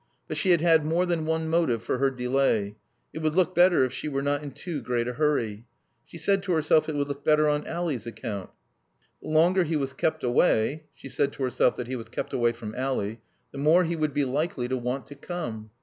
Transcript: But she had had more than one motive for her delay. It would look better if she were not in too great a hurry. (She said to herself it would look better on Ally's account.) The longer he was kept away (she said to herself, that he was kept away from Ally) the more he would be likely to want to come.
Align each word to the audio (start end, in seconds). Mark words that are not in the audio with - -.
But 0.27 0.35
she 0.35 0.49
had 0.49 0.61
had 0.61 0.83
more 0.83 1.05
than 1.05 1.27
one 1.27 1.47
motive 1.47 1.83
for 1.83 1.99
her 1.99 2.09
delay. 2.09 2.75
It 3.13 3.19
would 3.19 3.35
look 3.35 3.53
better 3.53 3.83
if 3.85 3.93
she 3.93 4.07
were 4.07 4.23
not 4.23 4.41
in 4.41 4.49
too 4.49 4.81
great 4.81 5.07
a 5.07 5.13
hurry. 5.13 5.67
(She 6.07 6.17
said 6.17 6.41
to 6.41 6.53
herself 6.53 6.89
it 6.89 6.95
would 6.95 7.07
look 7.07 7.23
better 7.23 7.47
on 7.47 7.67
Ally's 7.67 8.07
account.) 8.07 8.49
The 9.21 9.27
longer 9.29 9.63
he 9.63 9.75
was 9.75 9.93
kept 9.93 10.23
away 10.23 10.85
(she 10.95 11.07
said 11.07 11.31
to 11.33 11.43
herself, 11.43 11.75
that 11.75 11.85
he 11.85 11.95
was 11.95 12.09
kept 12.09 12.33
away 12.33 12.51
from 12.51 12.73
Ally) 12.73 13.17
the 13.51 13.59
more 13.59 13.83
he 13.83 13.95
would 13.95 14.15
be 14.15 14.25
likely 14.25 14.67
to 14.69 14.75
want 14.75 15.05
to 15.05 15.13
come. 15.15 15.69